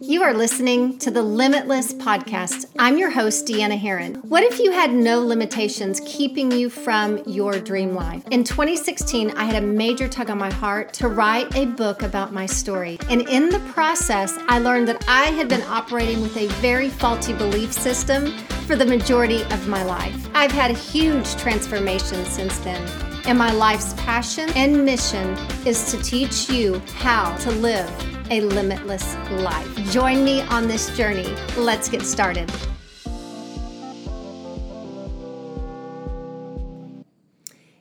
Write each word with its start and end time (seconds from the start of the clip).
You 0.00 0.22
are 0.22 0.32
listening 0.32 0.96
to 1.00 1.10
the 1.10 1.24
Limitless 1.24 1.92
Podcast. 1.92 2.66
I'm 2.78 2.98
your 2.98 3.10
host, 3.10 3.46
Deanna 3.46 3.76
Herron. 3.76 4.14
What 4.22 4.44
if 4.44 4.60
you 4.60 4.70
had 4.70 4.92
no 4.92 5.20
limitations 5.20 6.00
keeping 6.06 6.52
you 6.52 6.70
from 6.70 7.20
your 7.26 7.58
dream 7.58 7.96
life? 7.96 8.22
In 8.30 8.44
2016, 8.44 9.32
I 9.32 9.42
had 9.42 9.60
a 9.60 9.66
major 9.66 10.06
tug 10.06 10.30
on 10.30 10.38
my 10.38 10.52
heart 10.52 10.92
to 10.94 11.08
write 11.08 11.52
a 11.56 11.66
book 11.66 12.02
about 12.02 12.32
my 12.32 12.46
story. 12.46 12.96
And 13.10 13.22
in 13.22 13.48
the 13.48 13.58
process, 13.72 14.38
I 14.46 14.60
learned 14.60 14.86
that 14.86 15.04
I 15.08 15.32
had 15.32 15.48
been 15.48 15.62
operating 15.62 16.22
with 16.22 16.36
a 16.36 16.46
very 16.62 16.90
faulty 16.90 17.32
belief 17.32 17.72
system 17.72 18.30
for 18.68 18.76
the 18.76 18.86
majority 18.86 19.42
of 19.46 19.66
my 19.66 19.82
life. 19.82 20.30
I've 20.32 20.52
had 20.52 20.70
a 20.70 20.74
huge 20.74 21.34
transformation 21.34 22.24
since 22.24 22.56
then. 22.60 22.88
And 23.26 23.36
my 23.36 23.50
life's 23.50 23.94
passion 23.94 24.48
and 24.50 24.84
mission 24.84 25.36
is 25.66 25.90
to 25.90 26.00
teach 26.04 26.48
you 26.48 26.80
how 26.94 27.36
to 27.38 27.50
live 27.50 28.17
a 28.30 28.40
limitless 28.42 29.14
life. 29.42 29.90
Join 29.90 30.24
me 30.24 30.42
on 30.42 30.68
this 30.68 30.94
journey. 30.96 31.34
Let's 31.56 31.88
get 31.88 32.02
started. 32.02 32.50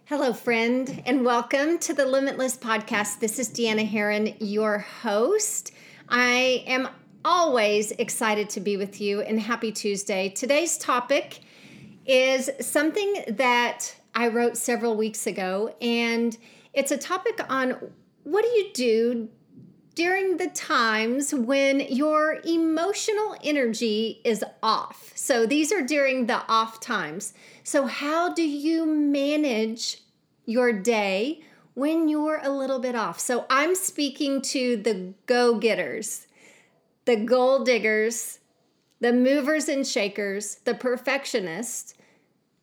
Hello, 0.06 0.32
friend, 0.32 1.04
and 1.06 1.26
welcome 1.26 1.78
to 1.80 1.94
the 1.94 2.06
Limitless 2.06 2.56
Podcast. 2.58 3.20
This 3.20 3.40
is 3.40 3.50
Deanna 3.50 3.86
Herron, 3.86 4.36
your 4.40 4.80
host. 4.80 5.74
I 6.08 6.64
am 6.66 6.88
always 7.26 7.92
excited 7.92 8.50
to 8.52 8.62
be 8.62 8.78
with 8.78 9.02
you 9.02 9.20
and 9.22 9.38
happy 9.38 9.74
Tuesday. 9.74 10.30
Today's 10.30 10.78
topic 10.78 11.42
is 12.06 12.50
something 12.62 13.26
that 13.28 13.94
I 14.16 14.30
wrote 14.30 14.56
several 14.56 14.96
weeks 14.96 15.28
ago, 15.28 15.76
and 15.82 16.38
it's 16.74 16.92
a 16.92 16.98
topic 16.98 17.42
on 17.50 17.76
what 18.24 18.44
do 18.44 18.50
you 18.50 18.72
do 18.74 19.30
during 19.98 20.38
the 20.38 20.48
times 20.50 21.34
when 21.34 21.80
your 21.80 22.40
emotional 22.46 23.36
energy 23.44 24.22
is 24.24 24.44
off. 24.62 25.12
So 25.16 25.48
these 25.48 25.72
are 25.72 25.82
during 25.82 26.28
the 26.28 26.44
off 26.48 26.80
times. 26.80 27.34
So, 27.64 27.88
how 27.88 28.32
do 28.32 28.48
you 28.48 28.86
manage 28.86 30.04
your 30.46 30.72
day 30.72 31.42
when 31.74 32.08
you're 32.10 32.40
a 32.44 32.52
little 32.52 32.78
bit 32.78 32.94
off? 32.94 33.20
So, 33.20 33.48
I'm 33.50 33.74
speaking 33.74 34.44
to 34.54 34.78
the 34.78 35.16
go 35.26 35.58
getters, 35.58 36.28
the 37.06 37.16
goal 37.16 37.64
diggers, 37.64 38.38
the 39.00 39.12
movers 39.12 39.68
and 39.68 39.86
shakers, 39.86 40.58
the 40.64 40.76
perfectionists. 40.76 41.96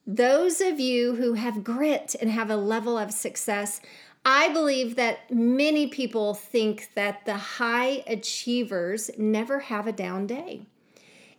Those 0.06 0.60
of 0.60 0.78
you 0.78 1.16
who 1.16 1.34
have 1.34 1.64
grit 1.64 2.14
and 2.20 2.30
have 2.30 2.48
a 2.50 2.56
level 2.56 2.96
of 2.96 3.10
success, 3.10 3.80
I 4.24 4.52
believe 4.52 4.96
that 4.96 5.30
many 5.30 5.86
people 5.86 6.34
think 6.34 6.90
that 6.94 7.26
the 7.26 7.36
high 7.36 8.02
achievers 8.06 9.10
never 9.18 9.60
have 9.60 9.86
a 9.86 9.92
down 9.92 10.26
day. 10.26 10.62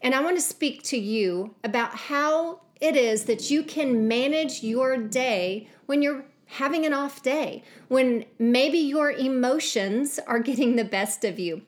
And 0.01 0.13
I 0.13 0.21
want 0.21 0.37
to 0.37 0.41
speak 0.41 0.83
to 0.83 0.97
you 0.97 1.55
about 1.63 1.95
how 1.95 2.61
it 2.79 2.95
is 2.95 3.23
that 3.25 3.49
you 3.49 3.63
can 3.63 4.07
manage 4.07 4.61
your 4.61 4.97
day 4.97 5.67
when 5.87 6.01
you're 6.01 6.25
having 6.45 6.85
an 6.85 6.93
off 6.93 7.23
day, 7.23 7.63
when 7.87 8.25
maybe 8.37 8.77
your 8.77 9.11
emotions 9.11 10.19
are 10.27 10.39
getting 10.39 10.75
the 10.75 10.85
best 10.85 11.23
of 11.25 11.39
you. 11.39 11.63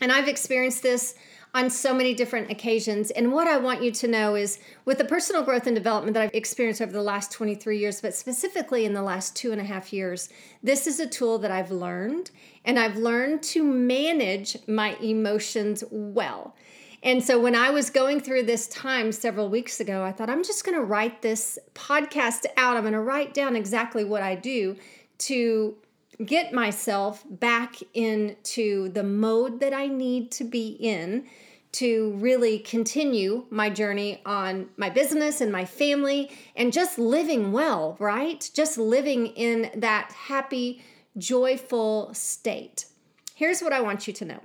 And 0.00 0.12
I've 0.12 0.28
experienced 0.28 0.82
this 0.82 1.14
on 1.54 1.70
so 1.70 1.94
many 1.94 2.12
different 2.14 2.50
occasions. 2.50 3.12
And 3.12 3.32
what 3.32 3.46
I 3.46 3.56
want 3.56 3.82
you 3.82 3.92
to 3.92 4.08
know 4.08 4.34
is 4.34 4.58
with 4.84 4.98
the 4.98 5.04
personal 5.04 5.44
growth 5.44 5.68
and 5.68 5.76
development 5.76 6.14
that 6.14 6.22
I've 6.24 6.34
experienced 6.34 6.82
over 6.82 6.90
the 6.90 7.00
last 7.00 7.30
23 7.30 7.78
years, 7.78 8.00
but 8.00 8.12
specifically 8.12 8.84
in 8.84 8.92
the 8.92 9.02
last 9.02 9.36
two 9.36 9.52
and 9.52 9.60
a 9.60 9.64
half 9.64 9.92
years, 9.92 10.28
this 10.64 10.88
is 10.88 10.98
a 10.98 11.06
tool 11.06 11.38
that 11.38 11.52
I've 11.52 11.70
learned, 11.70 12.32
and 12.64 12.76
I've 12.76 12.96
learned 12.96 13.44
to 13.44 13.62
manage 13.62 14.56
my 14.66 14.96
emotions 14.96 15.84
well. 15.90 16.56
And 17.04 17.22
so 17.22 17.38
when 17.38 17.54
I 17.54 17.70
was 17.70 17.90
going 17.90 18.20
through 18.20 18.44
this 18.44 18.66
time 18.66 19.12
several 19.12 19.48
weeks 19.48 19.78
ago, 19.78 20.02
I 20.02 20.10
thought, 20.10 20.30
I'm 20.30 20.42
just 20.42 20.64
going 20.64 20.76
to 20.76 20.84
write 20.84 21.22
this 21.22 21.58
podcast 21.74 22.46
out. 22.56 22.76
I'm 22.76 22.82
going 22.82 22.94
to 22.94 23.00
write 23.00 23.34
down 23.34 23.54
exactly 23.54 24.04
what 24.04 24.22
I 24.22 24.34
do 24.34 24.76
to 25.18 25.76
get 26.24 26.52
myself 26.52 27.22
back 27.28 27.76
into 27.92 28.88
the 28.88 29.02
mode 29.02 29.60
that 29.60 29.74
I 29.74 29.86
need 29.86 30.30
to 30.32 30.44
be 30.44 30.78
in 30.80 31.26
to 31.74 32.12
really 32.18 32.60
continue 32.60 33.44
my 33.50 33.68
journey 33.68 34.22
on 34.24 34.68
my 34.76 34.88
business 34.88 35.40
and 35.40 35.50
my 35.50 35.64
family 35.64 36.30
and 36.54 36.72
just 36.72 37.00
living 37.00 37.50
well, 37.50 37.96
right? 37.98 38.48
Just 38.54 38.78
living 38.78 39.26
in 39.28 39.70
that 39.74 40.12
happy, 40.12 40.84
joyful 41.18 42.14
state. 42.14 42.86
Here's 43.34 43.60
what 43.60 43.72
I 43.72 43.80
want 43.80 44.06
you 44.06 44.12
to 44.14 44.24
know 44.24 44.40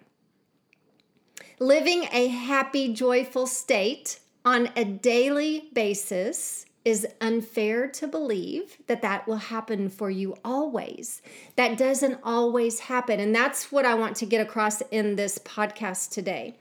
living 1.59 2.07
a 2.11 2.27
happy, 2.27 2.93
joyful 2.93 3.45
state 3.45 4.19
on 4.43 4.69
a 4.75 4.83
daily 4.83 5.69
basis 5.73 6.65
is 6.85 7.05
unfair 7.21 7.87
to 7.87 8.07
believe 8.07 8.77
that 8.87 9.03
that 9.03 9.27
will 9.27 9.35
happen 9.35 9.89
for 9.89 10.09
you 10.09 10.35
always. 10.43 11.21
That 11.57 11.77
doesn't 11.77 12.19
always 12.23 12.79
happen. 12.79 13.19
And 13.19 13.35
that's 13.35 13.71
what 13.71 13.85
I 13.85 13.93
want 13.93 14.15
to 14.17 14.25
get 14.25 14.41
across 14.41 14.81
in 14.89 15.15
this 15.15 15.37
podcast 15.37 16.09
today 16.09 16.55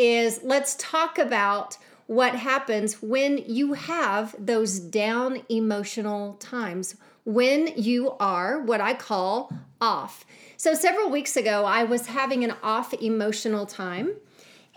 is 0.00 0.40
let's 0.42 0.76
talk 0.76 1.18
about 1.18 1.76
what 2.06 2.34
happens 2.34 3.02
when 3.02 3.36
you 3.46 3.74
have 3.74 4.34
those 4.38 4.80
down 4.80 5.42
emotional 5.50 6.34
times 6.34 6.96
when 7.24 7.68
you 7.76 8.12
are 8.18 8.62
what 8.62 8.80
I 8.80 8.94
call 8.94 9.52
off. 9.78 10.24
So 10.56 10.72
several 10.72 11.10
weeks 11.10 11.36
ago 11.36 11.66
I 11.66 11.84
was 11.84 12.06
having 12.06 12.44
an 12.44 12.54
off 12.62 12.94
emotional 12.94 13.66
time. 13.66 14.12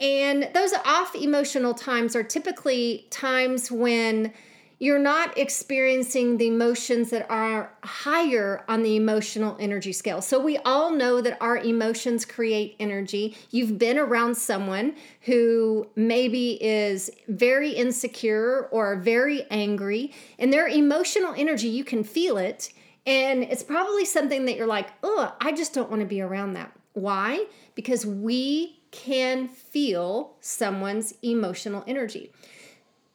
And 0.01 0.49
those 0.53 0.73
off 0.85 1.15
emotional 1.15 1.73
times 1.73 2.17
are 2.17 2.23
typically 2.23 3.07
times 3.09 3.71
when 3.71 4.33
you're 4.79 4.99
not 4.99 5.37
experiencing 5.37 6.37
the 6.37 6.47
emotions 6.47 7.09
that 7.11 7.25
are 7.29 7.73
higher 7.83 8.63
on 8.67 8.83
the 8.83 8.95
emotional 8.95 9.55
energy 9.59 9.93
scale. 9.93 10.21
So, 10.21 10.39
we 10.39 10.57
all 10.59 10.91
know 10.91 11.21
that 11.21 11.37
our 11.41 11.57
emotions 11.57 12.25
create 12.25 12.75
energy. 12.79 13.35
You've 13.51 13.77
been 13.77 13.97
around 13.97 14.35
someone 14.35 14.95
who 15.21 15.87
maybe 15.95 16.63
is 16.63 17.09
very 17.27 17.71
insecure 17.71 18.67
or 18.71 18.97
very 18.97 19.45
angry, 19.49 20.11
and 20.39 20.51
their 20.51 20.67
emotional 20.67 21.33
energy, 21.35 21.67
you 21.67 21.83
can 21.83 22.03
feel 22.03 22.37
it. 22.37 22.71
And 23.05 23.43
it's 23.43 23.63
probably 23.63 24.05
something 24.05 24.45
that 24.45 24.55
you're 24.55 24.67
like, 24.67 24.89
oh, 25.03 25.35
I 25.41 25.51
just 25.51 25.73
don't 25.73 25.89
want 25.89 26.01
to 26.01 26.05
be 26.05 26.21
around 26.21 26.53
that. 26.53 26.71
Why? 26.93 27.45
Because 27.75 28.05
we 28.05 28.79
can 28.91 29.47
feel 29.47 30.35
someone's 30.39 31.15
emotional 31.21 31.83
energy. 31.87 32.31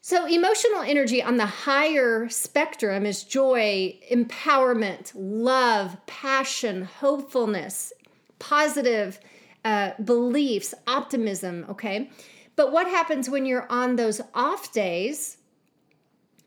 So, 0.08 0.24
emotional 0.24 0.80
energy 0.80 1.22
on 1.22 1.36
the 1.36 1.44
higher 1.44 2.30
spectrum 2.30 3.04
is 3.04 3.24
joy, 3.24 3.98
empowerment, 4.10 5.12
love, 5.14 5.98
passion, 6.06 6.84
hopefulness, 6.84 7.92
positive 8.38 9.20
uh, 9.66 9.90
beliefs, 10.02 10.72
optimism, 10.86 11.66
okay? 11.68 12.08
But 12.56 12.72
what 12.72 12.86
happens 12.86 13.28
when 13.28 13.44
you're 13.44 13.70
on 13.70 13.96
those 13.96 14.22
off 14.32 14.72
days? 14.72 15.36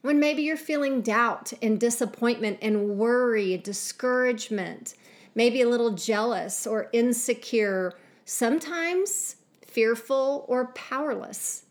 When 0.01 0.19
maybe 0.19 0.41
you're 0.41 0.57
feeling 0.57 1.03
doubt 1.03 1.53
and 1.61 1.79
disappointment 1.79 2.57
and 2.63 2.97
worry, 2.97 3.57
discouragement, 3.57 4.95
maybe 5.35 5.61
a 5.61 5.69
little 5.69 5.91
jealous 5.91 6.65
or 6.65 6.89
insecure, 6.93 7.93
sometimes 8.25 9.35
fearful 9.67 10.45
or 10.47 10.73
powerless. 10.73 11.65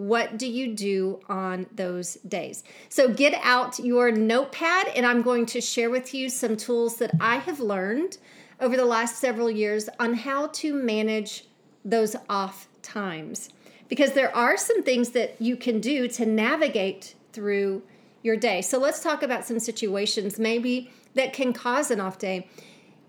What 0.00 0.38
do 0.38 0.46
you 0.46 0.74
do 0.74 1.20
on 1.28 1.66
those 1.74 2.14
days? 2.26 2.64
So 2.88 3.12
get 3.12 3.34
out 3.42 3.78
your 3.78 4.10
notepad, 4.10 4.88
and 4.96 5.04
I'm 5.04 5.20
going 5.20 5.44
to 5.44 5.60
share 5.60 5.90
with 5.90 6.14
you 6.14 6.30
some 6.30 6.56
tools 6.56 6.96
that 6.96 7.10
I 7.20 7.36
have 7.36 7.60
learned 7.60 8.16
over 8.60 8.78
the 8.78 8.86
last 8.86 9.18
several 9.18 9.50
years 9.50 9.90
on 9.98 10.14
how 10.14 10.46
to 10.46 10.72
manage 10.72 11.44
those 11.84 12.16
off 12.30 12.66
times. 12.80 13.50
Because 13.88 14.12
there 14.12 14.34
are 14.34 14.56
some 14.56 14.82
things 14.82 15.10
that 15.10 15.36
you 15.38 15.54
can 15.54 15.82
do 15.82 16.08
to 16.08 16.24
navigate 16.24 17.14
through 17.34 17.82
your 18.22 18.38
day. 18.38 18.62
So 18.62 18.78
let's 18.78 19.02
talk 19.02 19.22
about 19.22 19.44
some 19.44 19.58
situations 19.58 20.38
maybe 20.38 20.90
that 21.14 21.34
can 21.34 21.52
cause 21.52 21.90
an 21.90 22.00
off 22.00 22.16
day. 22.16 22.48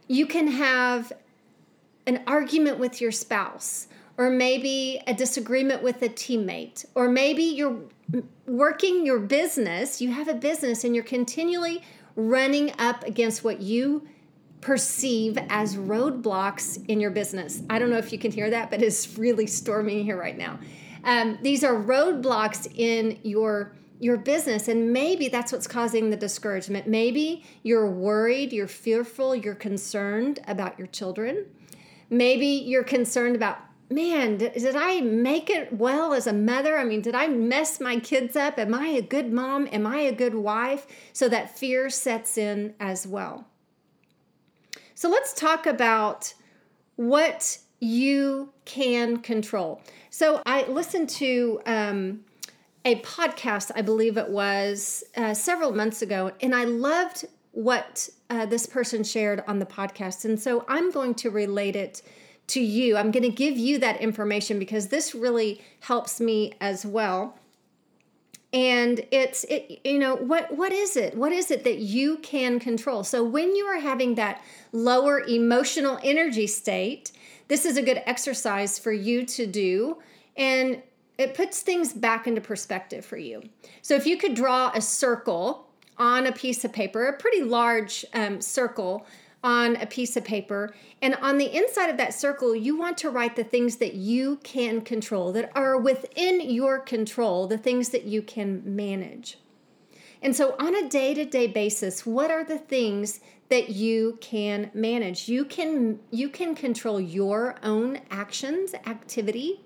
You 0.10 0.26
can 0.26 0.48
have 0.48 1.14
an 2.06 2.22
argument 2.28 2.80
with 2.80 3.00
your 3.00 3.14
spouse 3.14 3.88
or 4.22 4.30
maybe 4.30 5.02
a 5.08 5.16
disagreement 5.16 5.82
with 5.82 6.04
a 6.04 6.10
teammate, 6.10 6.86
or 6.94 7.10
maybe 7.10 7.42
you're 7.42 7.80
working 8.46 9.04
your 9.04 9.18
business, 9.18 10.00
you 10.00 10.12
have 10.12 10.28
a 10.28 10.36
business 10.36 10.84
and 10.84 10.94
you're 10.94 11.04
continually 11.04 11.82
running 12.16 12.72
up 12.78 13.04
against 13.04 13.44
what 13.44 13.62
you 13.62 14.08
perceive 14.62 15.40
as 15.50 15.76
roadblocks 15.76 16.86
in 16.88 17.00
your 17.00 17.10
business. 17.10 17.64
I 17.68 17.80
don't 17.80 17.90
know 17.90 17.98
if 17.98 18.14
you 18.14 18.20
can 18.20 18.32
hear 18.32 18.48
that, 18.52 18.70
but 18.70 18.84
it's 18.84 19.18
really 19.18 19.48
storming 19.48 20.06
here 20.06 20.20
right 20.20 20.38
now. 20.38 20.60
Um, 21.04 21.40
these 21.42 21.64
are 21.64 21.74
roadblocks 21.74 22.72
in 22.76 23.18
your 23.24 23.74
your 24.00 24.18
business 24.18 24.68
and 24.68 24.94
maybe 24.94 25.30
that's 25.30 25.52
what's 25.52 25.68
causing 25.68 26.10
the 26.10 26.18
discouragement 26.18 26.88
maybe 26.88 27.46
you're 27.62 27.88
worried 27.88 28.52
you're 28.52 28.68
fearful 28.68 29.36
you're 29.36 29.54
concerned 29.54 30.40
about 30.48 30.76
your 30.80 30.88
children 30.88 31.46
maybe 32.10 32.48
you're 32.48 32.84
concerned 32.84 33.36
about 33.36 33.60
man, 33.92 34.38
did, 34.38 34.54
did, 34.54 34.76
I 34.76 35.02
make 35.02 35.50
it 35.50 35.74
well 35.74 36.14
as 36.14 36.28
a 36.28 36.34
mother? 36.34 36.78
I 36.78 36.84
mean, 36.84 37.02
did 37.02 37.16
I 37.16 37.28
mess 37.28 37.80
my 37.80 38.00
kids 38.00 38.36
up? 38.36 38.58
Am 38.58 38.74
I 38.74 38.88
a 38.88 39.02
good 39.02 39.32
mom? 39.32 39.68
Am 39.72 39.86
I 39.86 40.00
a 40.00 40.12
good 40.12 40.36
wife? 40.36 40.88
So 41.14 41.28
that 41.30 41.58
fear 41.58 41.90
sets 41.90 42.38
in 42.38 42.74
as 42.80 43.06
well. 43.06 43.48
So 44.96 45.10
let's 45.10 45.34
talk 45.34 45.66
about 45.66 46.34
what 46.96 47.58
you 47.80 48.54
can 48.66 49.18
control. 49.18 49.82
So 50.10 50.42
I 50.46 50.64
listened 50.68 51.10
to 51.10 51.62
um, 51.66 52.22
a 52.86 53.00
podcast, 53.02 53.72
I 53.76 53.82
believe 53.82 54.18
it 54.18 54.30
was 54.30 55.04
uh, 55.18 55.34
several 55.34 55.72
months 55.72 56.02
ago, 56.02 56.32
and 56.42 56.54
I 56.54 56.66
loved 56.66 57.26
what 57.52 58.10
uh, 58.30 58.46
this 58.46 58.66
person 58.66 59.04
shared 59.04 59.44
on 59.48 59.60
the 59.60 59.66
podcast. 59.66 60.26
And 60.26 60.40
so 60.40 60.66
I'm 60.68 60.92
going 60.92 61.16
to 61.16 61.30
relate 61.30 61.76
it 61.76 62.02
to 62.52 62.62
you. 62.62 62.98
I'm 62.98 63.12
going 63.12 63.24
to 63.24 63.30
give 63.30 63.58
you 63.58 63.78
that 63.80 64.02
information 64.02 64.60
because 64.60 64.88
this 64.88 65.16
really 65.16 65.62
helps 65.82 66.20
me 66.20 66.54
as 66.60 66.86
well. 66.86 67.38
And 68.54 69.06
it's 69.12 69.46
it 69.46 69.80
you 69.86 69.98
know 69.98 70.16
what 70.16 70.56
what 70.58 70.74
is 70.74 70.98
it? 70.98 71.16
What 71.16 71.32
is 71.32 71.52
it 71.52 71.64
that 71.64 71.78
you 71.78 72.18
can 72.18 72.60
control? 72.60 73.06
So 73.06 73.24
when 73.24 73.56
you 73.56 73.66
are 73.66 73.80
having 73.80 74.16
that 74.16 74.42
lower 74.74 75.22
emotional 75.22 75.98
energy 76.04 76.48
state, 76.48 77.14
this 77.48 77.66
is 77.66 77.78
a 77.78 77.82
good 77.82 78.02
exercise 78.06 78.78
for 78.78 78.92
you 78.92 79.26
to 79.28 79.48
do 79.48 79.98
and 80.36 80.82
it 81.18 81.34
puts 81.34 81.62
things 81.62 81.94
back 81.94 82.28
into 82.28 82.42
perspective 82.42 83.06
for 83.06 83.18
you. 83.18 83.44
So 83.82 83.96
if 83.96 84.06
you 84.06 84.18
could 84.18 84.34
draw 84.34 84.72
a 84.74 84.82
circle 84.82 85.68
on 85.98 86.26
a 86.26 86.32
piece 86.32 86.66
of 86.66 86.74
paper, 86.74 87.06
a 87.06 87.18
pretty 87.18 87.44
large 87.44 88.04
um, 88.14 88.42
circle 88.42 89.06
on 89.44 89.76
a 89.78 89.86
piece 89.86 90.16
of 90.16 90.24
paper. 90.24 90.74
And 91.02 91.16
on 91.16 91.38
the 91.38 91.56
inside 91.56 91.90
of 91.90 91.98
that 91.98 92.14
circle, 92.14 92.56
you 92.56 92.78
want 92.78 92.98
to 93.00 93.10
write 93.10 93.36
the 93.36 93.44
things 93.44 93.78
that 93.78 93.96
you 93.96 94.38
can 94.44 94.82
control, 94.82 95.32
that 95.32 95.52
are 95.56 95.78
within 95.78 96.42
your 96.42 96.80
control, 96.80 97.48
the 97.48 97.58
things 97.58 97.90
that 97.90 98.04
you 98.04 98.22
can 98.22 98.62
manage. 98.64 99.38
And 100.22 100.36
so, 100.36 100.56
on 100.60 100.76
a 100.76 100.88
day 100.88 101.16
to 101.16 101.26
day 101.26 101.48
basis, 101.48 102.06
what 102.06 102.30
are 102.30 102.44
the 102.44 102.60
things 102.60 103.22
that 103.50 103.70
you 103.70 104.20
can 104.22 104.70
manage? 104.74 105.28
You 105.28 105.46
can, 105.46 106.00
you 106.12 106.30
can 106.30 106.54
control 106.54 107.02
your 107.02 107.56
own 107.64 108.00
actions, 108.12 108.76
activity. 108.86 109.62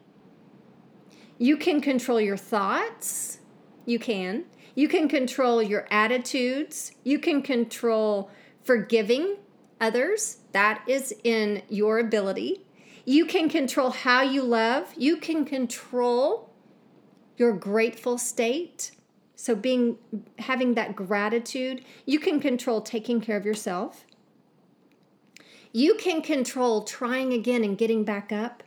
You 1.38 1.58
can 1.58 1.82
control 1.82 2.22
your 2.22 2.38
thoughts. 2.38 3.40
You 3.86 4.00
can. 4.00 4.46
You 4.76 4.88
can 4.88 5.10
control 5.10 5.62
your 5.62 5.88
attitudes. 5.92 6.94
You 7.04 7.20
can 7.20 7.42
control 7.42 8.32
forgiving 8.64 9.36
others. 9.80 10.38
That 10.52 10.84
is 10.88 11.14
in 11.24 11.62
your 11.70 12.00
ability. 12.00 12.62
You 13.06 13.26
can 13.26 13.50
control 13.50 13.92
how 13.92 14.22
you 14.22 14.42
love. 14.42 14.94
You 14.98 15.18
can 15.18 15.46
control 15.46 16.52
your 17.38 17.54
grateful 17.54 18.18
state. 18.18 18.92
So 19.36 19.56
being 19.56 19.98
having 20.40 20.74
that 20.74 20.96
gratitude, 20.96 21.84
you 22.06 22.20
can 22.20 22.40
control 22.40 22.82
taking 22.82 23.22
care 23.22 23.38
of 23.38 23.46
yourself. 23.46 24.06
You 25.72 25.96
can 25.96 26.22
control 26.22 26.84
trying 26.84 27.34
again 27.34 27.64
and 27.64 27.78
getting 27.78 28.06
back 28.06 28.32
up. 28.32 28.64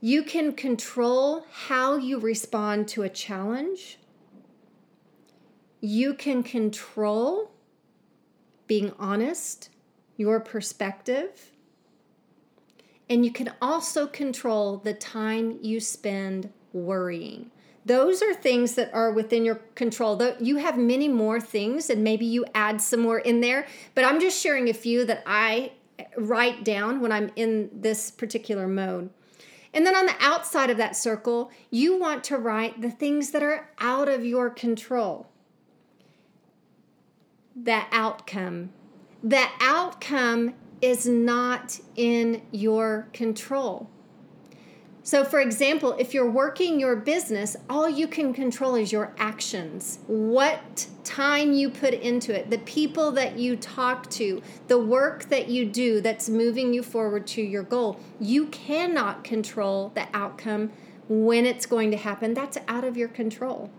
You 0.00 0.24
can 0.24 0.52
control 0.52 1.46
how 1.50 1.96
you 1.96 2.18
respond 2.18 2.88
to 2.88 3.02
a 3.02 3.08
challenge. 3.08 3.98
You 5.80 6.14
can 6.14 6.42
control 6.42 7.52
being 8.66 8.92
honest 8.98 9.70
your 10.18 10.40
perspective. 10.40 11.52
And 13.08 13.24
you 13.24 13.32
can 13.32 13.50
also 13.62 14.06
control 14.06 14.76
the 14.76 14.92
time 14.92 15.58
you 15.62 15.80
spend 15.80 16.52
worrying. 16.74 17.50
Those 17.86 18.20
are 18.20 18.34
things 18.34 18.74
that 18.74 18.92
are 18.92 19.10
within 19.10 19.46
your 19.46 19.62
control. 19.74 20.20
You 20.38 20.56
have 20.56 20.76
many 20.76 21.08
more 21.08 21.40
things, 21.40 21.88
and 21.88 22.04
maybe 22.04 22.26
you 22.26 22.44
add 22.54 22.82
some 22.82 23.00
more 23.00 23.18
in 23.18 23.40
there, 23.40 23.66
but 23.94 24.04
I'm 24.04 24.20
just 24.20 24.38
sharing 24.38 24.68
a 24.68 24.74
few 24.74 25.06
that 25.06 25.22
I 25.26 25.72
write 26.18 26.64
down 26.64 27.00
when 27.00 27.10
I'm 27.10 27.30
in 27.34 27.70
this 27.72 28.10
particular 28.10 28.68
mode. 28.68 29.08
And 29.72 29.86
then 29.86 29.96
on 29.96 30.04
the 30.04 30.16
outside 30.20 30.68
of 30.68 30.76
that 30.76 30.96
circle, 30.96 31.50
you 31.70 31.98
want 31.98 32.24
to 32.24 32.36
write 32.36 32.82
the 32.82 32.90
things 32.90 33.30
that 33.30 33.42
are 33.42 33.70
out 33.78 34.08
of 34.08 34.24
your 34.24 34.50
control. 34.50 35.30
The 37.56 37.82
outcome, 37.90 38.70
the 39.22 39.46
outcome 39.60 40.54
is 40.80 41.06
not 41.06 41.80
in 41.96 42.42
your 42.52 43.08
control. 43.12 43.88
So, 45.02 45.24
for 45.24 45.40
example, 45.40 45.96
if 45.98 46.12
you're 46.12 46.30
working 46.30 46.78
your 46.78 46.94
business, 46.94 47.56
all 47.70 47.88
you 47.88 48.06
can 48.06 48.34
control 48.34 48.74
is 48.74 48.92
your 48.92 49.14
actions, 49.16 50.00
what 50.06 50.86
time 51.02 51.54
you 51.54 51.70
put 51.70 51.94
into 51.94 52.38
it, 52.38 52.50
the 52.50 52.58
people 52.58 53.10
that 53.12 53.38
you 53.38 53.56
talk 53.56 54.10
to, 54.10 54.42
the 54.66 54.78
work 54.78 55.30
that 55.30 55.48
you 55.48 55.64
do 55.64 56.02
that's 56.02 56.28
moving 56.28 56.74
you 56.74 56.82
forward 56.82 57.26
to 57.28 57.40
your 57.40 57.62
goal. 57.62 57.98
You 58.20 58.48
cannot 58.48 59.24
control 59.24 59.92
the 59.94 60.06
outcome 60.12 60.72
when 61.08 61.46
it's 61.46 61.64
going 61.64 61.90
to 61.92 61.96
happen. 61.96 62.34
That's 62.34 62.58
out 62.68 62.84
of 62.84 62.98
your 62.98 63.08
control. 63.08 63.70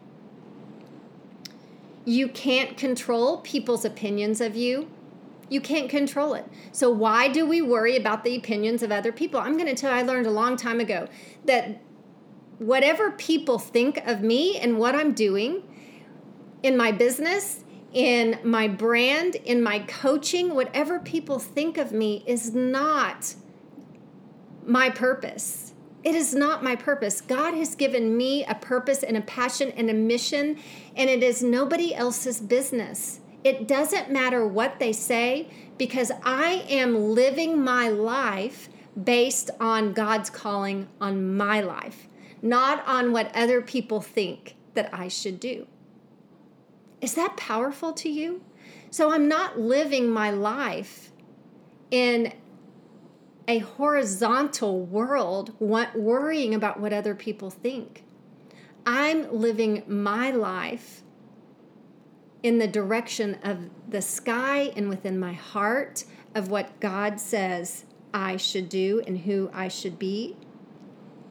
You 2.05 2.27
can't 2.27 2.75
control 2.75 3.37
people's 3.37 3.85
opinions 3.85 4.41
of 4.41 4.55
you. 4.55 4.89
You 5.49 5.61
can't 5.61 5.89
control 5.89 6.35
it. 6.35 6.45
So 6.71 6.89
why 6.89 7.27
do 7.27 7.45
we 7.45 7.61
worry 7.61 7.97
about 7.97 8.23
the 8.23 8.35
opinions 8.35 8.83
of 8.83 8.91
other 8.91 9.11
people? 9.11 9.39
I'm 9.39 9.57
going 9.57 9.67
to 9.67 9.75
tell 9.75 9.91
you, 9.91 9.97
I 9.97 10.03
learned 10.03 10.27
a 10.27 10.31
long 10.31 10.55
time 10.55 10.79
ago 10.79 11.07
that 11.45 11.81
whatever 12.59 13.11
people 13.11 13.57
think 13.57 13.97
of 14.05 14.21
me 14.21 14.57
and 14.57 14.77
what 14.77 14.93
I'm 14.93 15.13
doing 15.13 15.63
in 16.61 16.77
my 16.77 16.91
business, 16.91 17.63
in 17.93 18.37
my 18.43 18.67
brand, 18.67 19.35
in 19.35 19.63
my 19.63 19.79
coaching, 19.79 20.53
whatever 20.53 20.99
people 20.99 21.39
think 21.39 21.77
of 21.77 21.91
me 21.91 22.23
is 22.27 22.53
not 22.53 23.33
my 24.65 24.89
purpose. 24.89 25.73
It 26.03 26.15
is 26.15 26.33
not 26.33 26.63
my 26.63 26.75
purpose. 26.75 27.21
God 27.21 27.53
has 27.55 27.75
given 27.75 28.15
me 28.15 28.45
a 28.45 28.55
purpose 28.55 29.03
and 29.03 29.17
a 29.17 29.21
passion 29.21 29.71
and 29.71 29.89
a 29.89 29.93
mission, 29.93 30.57
and 30.95 31.09
it 31.09 31.23
is 31.23 31.41
nobody 31.41 31.93
else's 31.93 32.39
business. 32.39 33.18
It 33.43 33.67
doesn't 33.67 34.11
matter 34.11 34.45
what 34.47 34.79
they 34.79 34.91
say 34.91 35.49
because 35.77 36.11
I 36.23 36.65
am 36.69 37.13
living 37.13 37.63
my 37.63 37.87
life 37.87 38.69
based 39.01 39.49
on 39.59 39.93
God's 39.93 40.29
calling 40.29 40.89
on 40.99 41.37
my 41.37 41.61
life, 41.61 42.07
not 42.41 42.85
on 42.85 43.11
what 43.13 43.33
other 43.35 43.61
people 43.61 44.01
think 44.01 44.55
that 44.73 44.89
I 44.93 45.07
should 45.07 45.39
do. 45.39 45.67
Is 46.99 47.15
that 47.15 47.37
powerful 47.37 47.93
to 47.93 48.09
you? 48.09 48.41
So 48.91 49.11
I'm 49.11 49.27
not 49.27 49.59
living 49.59 50.09
my 50.09 50.31
life 50.31 51.11
in 51.91 52.33
a 53.47 53.59
horizontal 53.59 54.81
world 54.81 55.55
worrying 55.59 56.53
about 56.53 56.79
what 56.79 56.91
other 56.93 57.15
people 57.15 57.49
think. 57.49 58.03
I'm 58.85 59.31
living 59.33 59.83
my 59.87 60.31
life 60.31 61.03
in 62.43 62.57
the 62.57 62.67
direction 62.67 63.37
of 63.43 63.69
the 63.87 64.01
sky 64.01 64.71
and 64.75 64.89
within 64.89 65.19
my 65.19 65.33
heart 65.33 66.05
of 66.33 66.49
what 66.49 66.79
God 66.79 67.19
says 67.19 67.85
I 68.13 68.37
should 68.37 68.69
do 68.69 69.01
and 69.05 69.19
who 69.19 69.49
I 69.53 69.67
should 69.67 69.99
be 69.99 70.37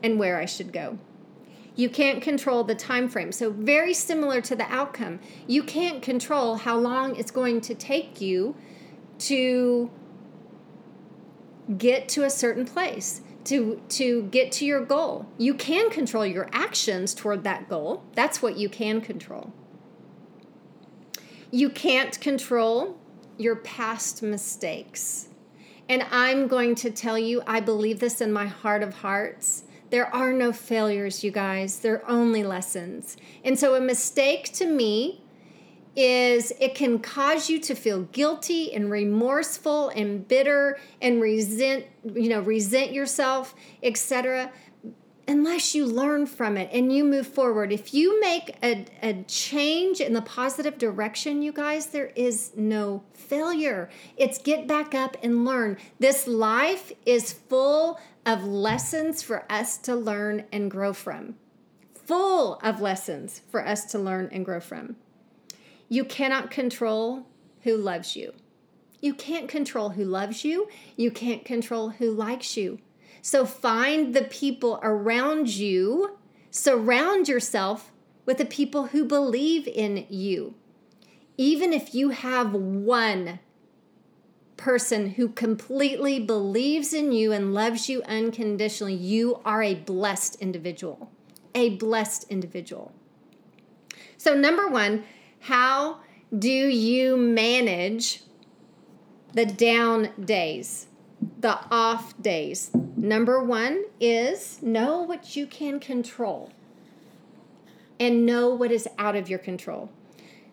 and 0.02 0.18
where 0.18 0.38
I 0.38 0.44
should 0.44 0.72
go. 0.72 0.98
You 1.74 1.88
can't 1.88 2.20
control 2.20 2.64
the 2.64 2.74
time 2.74 3.08
frame. 3.08 3.30
So 3.30 3.50
very 3.50 3.94
similar 3.94 4.40
to 4.42 4.56
the 4.56 4.64
outcome. 4.64 5.20
You 5.46 5.62
can't 5.62 6.02
control 6.02 6.56
how 6.56 6.76
long 6.76 7.16
it's 7.16 7.30
going 7.30 7.60
to 7.62 7.74
take 7.74 8.20
you 8.20 8.56
to 9.20 9.90
get 11.76 12.08
to 12.08 12.24
a 12.24 12.30
certain 12.30 12.64
place 12.64 13.20
to 13.44 13.80
to 13.88 14.22
get 14.24 14.50
to 14.52 14.66
your 14.66 14.84
goal. 14.84 15.26
You 15.38 15.54
can 15.54 15.90
control 15.90 16.26
your 16.26 16.48
actions 16.52 17.14
toward 17.14 17.44
that 17.44 17.68
goal. 17.68 18.02
That's 18.14 18.42
what 18.42 18.56
you 18.56 18.68
can 18.68 19.00
control. 19.00 19.52
You 21.50 21.70
can't 21.70 22.20
control 22.20 22.98
your 23.38 23.56
past 23.56 24.22
mistakes. 24.22 25.28
And 25.88 26.04
I'm 26.10 26.46
going 26.46 26.74
to 26.76 26.90
tell 26.90 27.18
you, 27.18 27.42
I 27.46 27.60
believe 27.60 28.00
this 28.00 28.20
in 28.20 28.32
my 28.32 28.46
heart 28.46 28.82
of 28.82 28.94
hearts. 28.94 29.62
There 29.90 30.14
are 30.14 30.32
no 30.32 30.52
failures, 30.52 31.24
you 31.24 31.30
guys. 31.30 31.80
There 31.80 32.04
are 32.04 32.10
only 32.10 32.44
lessons. 32.44 33.16
And 33.42 33.58
so 33.58 33.74
a 33.74 33.80
mistake 33.80 34.52
to 34.54 34.66
me 34.66 35.22
is 35.96 36.52
it 36.60 36.74
can 36.74 36.98
cause 36.98 37.48
you 37.48 37.58
to 37.58 37.74
feel 37.74 38.02
guilty 38.02 38.72
and 38.72 38.90
remorseful 38.90 39.88
and 39.88 40.28
bitter 40.28 40.78
and 41.00 41.20
resent, 41.22 41.86
you 42.04 42.28
know, 42.28 42.40
resent 42.40 42.92
yourself, 42.92 43.54
etc. 43.82 44.52
unless 45.28 45.74
you 45.74 45.84
learn 45.84 46.24
from 46.24 46.56
it 46.56 46.70
and 46.72 46.90
you 46.90 47.04
move 47.04 47.26
forward. 47.26 47.70
If 47.70 47.92
you 47.92 48.18
make 48.18 48.56
a, 48.62 48.86
a 49.02 49.22
change 49.24 50.00
in 50.00 50.14
the 50.14 50.22
positive 50.22 50.78
direction, 50.78 51.42
you 51.42 51.52
guys, 51.52 51.88
there 51.88 52.10
is 52.16 52.52
no 52.56 53.04
failure. 53.12 53.90
It's 54.16 54.38
get 54.38 54.66
back 54.66 54.94
up 54.94 55.18
and 55.22 55.44
learn. 55.44 55.76
This 55.98 56.26
life 56.26 56.90
is 57.04 57.34
full 57.34 58.00
of 58.24 58.42
lessons 58.42 59.22
for 59.22 59.44
us 59.52 59.76
to 59.78 59.94
learn 59.94 60.46
and 60.50 60.70
grow 60.70 60.94
from. 60.94 61.34
Full 61.94 62.54
of 62.62 62.80
lessons 62.80 63.42
for 63.50 63.64
us 63.64 63.84
to 63.92 63.98
learn 63.98 64.30
and 64.32 64.46
grow 64.46 64.60
from. 64.60 64.96
You 65.90 66.04
cannot 66.04 66.50
control 66.50 67.26
who 67.62 67.76
loves 67.76 68.16
you. 68.16 68.32
You 69.00 69.14
can't 69.14 69.48
control 69.48 69.90
who 69.90 70.04
loves 70.04 70.44
you. 70.44 70.68
You 70.96 71.10
can't 71.10 71.44
control 71.44 71.90
who 71.90 72.10
likes 72.10 72.56
you. 72.56 72.80
So 73.22 73.44
find 73.44 74.14
the 74.14 74.24
people 74.24 74.78
around 74.82 75.48
you, 75.48 76.18
surround 76.50 77.28
yourself 77.28 77.92
with 78.26 78.38
the 78.38 78.44
people 78.44 78.88
who 78.88 79.04
believe 79.04 79.66
in 79.66 80.06
you. 80.08 80.54
Even 81.36 81.72
if 81.72 81.94
you 81.94 82.10
have 82.10 82.52
one 82.52 83.40
person 84.56 85.10
who 85.10 85.28
completely 85.28 86.18
believes 86.18 86.92
in 86.92 87.12
you 87.12 87.32
and 87.32 87.54
loves 87.54 87.88
you 87.88 88.02
unconditionally, 88.02 88.94
you 88.94 89.40
are 89.44 89.62
a 89.62 89.74
blessed 89.74 90.36
individual. 90.40 91.10
A 91.54 91.70
blessed 91.70 92.26
individual. 92.28 92.92
So, 94.16 94.34
number 94.34 94.68
one, 94.68 95.04
how 95.40 96.00
do 96.36 96.48
you 96.48 97.16
manage 97.16 98.22
the 99.32 99.46
down 99.46 100.10
days? 100.24 100.88
the 101.38 101.58
off 101.70 102.20
days. 102.20 102.70
Number 102.98 103.40
one 103.40 103.84
is 104.00 104.60
know 104.60 105.02
what 105.02 105.36
you 105.36 105.46
can 105.46 105.78
control 105.78 106.50
and 108.00 108.26
know 108.26 108.52
what 108.52 108.72
is 108.72 108.88
out 108.98 109.14
of 109.14 109.30
your 109.30 109.38
control. 109.38 109.88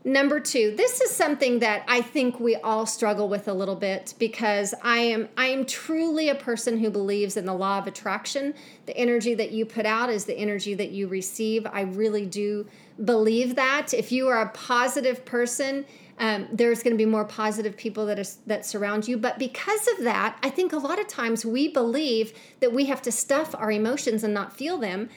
Number 0.04 0.40
two, 0.40 0.76
this 0.78 1.02
is 1.02 1.10
something 1.10 1.58
that 1.60 1.84
I 1.88 2.02
think 2.02 2.40
we 2.40 2.56
all 2.58 2.86
struggle 2.86 3.28
with 3.28 3.48
a 3.48 3.54
little 3.54 3.76
bit 3.76 4.14
because 4.20 4.76
I 4.84 4.98
am 4.98 5.28
I 5.36 5.48
am 5.48 5.66
truly 5.66 6.30
a 6.30 6.36
person 6.36 6.78
who 6.78 6.92
believes 6.92 7.36
in 7.36 7.48
the 7.48 7.54
law 7.56 7.80
of 7.80 7.88
attraction. 7.88 8.54
The 8.86 8.96
energy 8.96 9.34
that 9.34 9.50
you 9.50 9.66
put 9.66 9.88
out 9.88 10.12
is 10.12 10.26
the 10.26 10.38
energy 10.38 10.76
that 10.76 10.92
you 10.92 11.08
receive. 11.08 11.66
I 11.66 11.82
really 11.82 12.28
do 12.28 12.68
believe 13.04 13.56
that. 13.56 13.96
If 13.96 14.12
you 14.12 14.28
are 14.28 14.42
a 14.42 14.50
positive 14.50 15.26
person, 15.26 15.84
um, 16.18 16.48
there's 16.52 16.82
going 16.82 16.94
to 16.94 16.98
be 16.98 17.06
more 17.06 17.26
positive 17.26 17.76
people 17.76 18.06
that 18.06 18.38
that 18.48 18.66
surround 18.66 19.08
you. 19.08 19.18
But 19.18 19.38
because 19.38 19.88
of 19.98 20.04
that, 20.06 20.38
I 20.42 20.50
think 20.50 20.72
a 20.72 20.78
lot 20.78 21.00
of 21.00 21.08
times 21.08 21.46
we 21.46 21.68
believe 21.68 22.34
that 22.62 22.72
we 22.72 22.86
have 22.86 23.02
to 23.04 23.12
stuff 23.12 23.54
our 23.56 23.72
emotions 23.72 24.24
and 24.24 24.34
not 24.34 24.56
feel 24.56 24.78
them. 24.78 25.10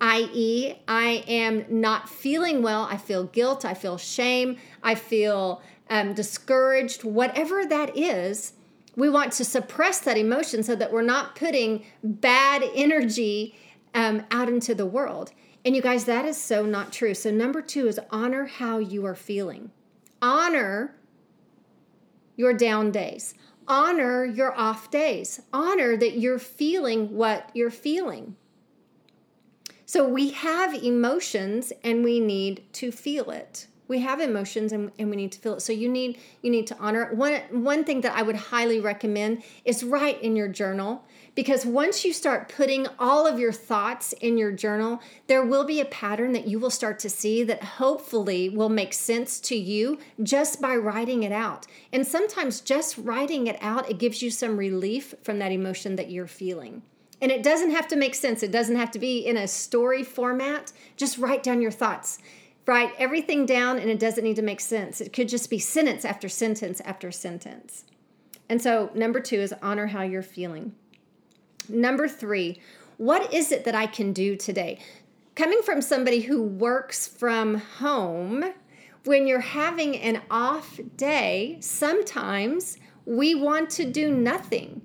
I.e., 0.00 0.74
I 0.88 1.24
am 1.28 1.64
not 1.68 2.08
feeling 2.08 2.60
well. 2.60 2.88
I 2.90 2.96
feel 2.96 3.24
guilt. 3.24 3.64
I 3.64 3.74
feel 3.74 3.98
shame. 3.98 4.56
I 4.82 4.96
feel 4.96 5.62
um, 5.90 6.12
discouraged. 6.12 7.04
Whatever 7.04 7.64
that 7.66 7.96
is, 7.96 8.54
we 8.96 9.08
want 9.08 9.32
to 9.34 9.44
suppress 9.44 10.00
that 10.00 10.18
emotion 10.18 10.64
so 10.64 10.74
that 10.74 10.92
we're 10.92 11.02
not 11.02 11.36
putting 11.36 11.84
bad 12.02 12.64
energy 12.74 13.54
um, 13.94 14.24
out 14.32 14.48
into 14.48 14.74
the 14.74 14.86
world. 14.86 15.30
And 15.64 15.76
you 15.76 15.82
guys, 15.82 16.06
that 16.06 16.24
is 16.24 16.36
so 16.36 16.66
not 16.66 16.92
true. 16.92 17.14
So, 17.14 17.30
number 17.30 17.62
two 17.62 17.86
is 17.86 18.00
honor 18.10 18.46
how 18.46 18.78
you 18.78 19.06
are 19.06 19.14
feeling 19.14 19.70
honor 20.22 20.94
your 22.36 22.54
down 22.54 22.90
days, 22.90 23.34
honor 23.68 24.24
your 24.24 24.58
off 24.58 24.90
days, 24.90 25.42
honor 25.52 25.96
that 25.96 26.18
you're 26.18 26.38
feeling 26.38 27.14
what 27.14 27.50
you're 27.52 27.70
feeling. 27.70 28.36
So 29.84 30.08
we 30.08 30.30
have 30.30 30.72
emotions 30.72 31.72
and 31.84 32.02
we 32.02 32.20
need 32.20 32.64
to 32.74 32.90
feel 32.90 33.30
it. 33.30 33.66
We 33.88 33.98
have 34.00 34.20
emotions 34.20 34.72
and, 34.72 34.90
and 34.98 35.10
we 35.10 35.16
need 35.16 35.32
to 35.32 35.38
feel 35.38 35.54
it. 35.54 35.60
So 35.60 35.72
you 35.72 35.88
need 35.88 36.18
you 36.40 36.50
need 36.50 36.66
to 36.68 36.78
honor 36.78 37.02
it. 37.02 37.16
One 37.16 37.40
one 37.50 37.84
thing 37.84 38.00
that 38.02 38.16
I 38.16 38.22
would 38.22 38.36
highly 38.36 38.80
recommend 38.80 39.42
is 39.64 39.84
write 39.84 40.22
in 40.22 40.36
your 40.36 40.48
journal 40.48 41.04
because 41.34 41.64
once 41.64 42.04
you 42.04 42.12
start 42.12 42.52
putting 42.54 42.86
all 42.98 43.26
of 43.26 43.38
your 43.38 43.52
thoughts 43.52 44.12
in 44.14 44.36
your 44.36 44.52
journal, 44.52 45.00
there 45.26 45.44
will 45.44 45.64
be 45.64 45.80
a 45.80 45.86
pattern 45.86 46.32
that 46.32 46.46
you 46.46 46.58
will 46.58 46.70
start 46.70 46.98
to 47.00 47.10
see 47.10 47.42
that 47.44 47.62
hopefully 47.62 48.50
will 48.50 48.68
make 48.68 48.92
sense 48.92 49.40
to 49.40 49.56
you 49.56 49.98
just 50.22 50.60
by 50.60 50.76
writing 50.76 51.22
it 51.22 51.32
out. 51.32 51.66
And 51.92 52.06
sometimes 52.06 52.60
just 52.60 52.98
writing 52.98 53.46
it 53.46 53.56
out, 53.62 53.88
it 53.88 53.98
gives 53.98 54.20
you 54.20 54.30
some 54.30 54.58
relief 54.58 55.14
from 55.22 55.38
that 55.38 55.52
emotion 55.52 55.96
that 55.96 56.10
you're 56.10 56.26
feeling. 56.26 56.82
And 57.22 57.30
it 57.30 57.44
doesn't 57.44 57.70
have 57.70 57.86
to 57.88 57.96
make 57.96 58.16
sense. 58.16 58.42
It 58.42 58.50
doesn't 58.50 58.74
have 58.74 58.90
to 58.90 58.98
be 58.98 59.20
in 59.24 59.36
a 59.36 59.46
story 59.46 60.02
format. 60.02 60.72
Just 60.96 61.18
write 61.18 61.44
down 61.44 61.62
your 61.62 61.70
thoughts. 61.70 62.18
Write 62.64 62.92
everything 62.98 63.44
down, 63.44 63.78
and 63.78 63.90
it 63.90 63.98
doesn't 63.98 64.22
need 64.22 64.36
to 64.36 64.42
make 64.42 64.60
sense. 64.60 65.00
It 65.00 65.12
could 65.12 65.28
just 65.28 65.50
be 65.50 65.58
sentence 65.58 66.04
after 66.04 66.28
sentence 66.28 66.80
after 66.84 67.10
sentence. 67.10 67.84
And 68.48 68.62
so, 68.62 68.90
number 68.94 69.20
two 69.20 69.40
is 69.40 69.54
honor 69.62 69.88
how 69.88 70.02
you're 70.02 70.22
feeling. 70.22 70.74
Number 71.68 72.06
three, 72.06 72.60
what 72.98 73.32
is 73.32 73.50
it 73.50 73.64
that 73.64 73.74
I 73.74 73.86
can 73.86 74.12
do 74.12 74.36
today? 74.36 74.78
Coming 75.34 75.62
from 75.62 75.80
somebody 75.80 76.20
who 76.20 76.42
works 76.42 77.08
from 77.08 77.56
home, 77.56 78.44
when 79.04 79.26
you're 79.26 79.40
having 79.40 79.96
an 79.96 80.22
off 80.30 80.78
day, 80.96 81.56
sometimes 81.60 82.76
we 83.06 83.34
want 83.34 83.70
to 83.70 83.90
do 83.90 84.12
nothing. 84.12 84.80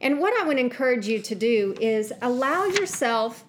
And 0.00 0.18
what 0.18 0.38
I 0.42 0.46
would 0.46 0.58
encourage 0.58 1.06
you 1.06 1.20
to 1.20 1.34
do 1.34 1.74
is 1.80 2.12
allow 2.20 2.64
yourself 2.64 3.44